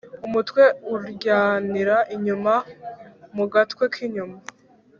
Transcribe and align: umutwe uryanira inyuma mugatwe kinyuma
umutwe 0.27 0.63
uryanira 0.93 1.97
inyuma 2.15 2.53
mugatwe 3.35 3.83
kinyuma 3.95 4.37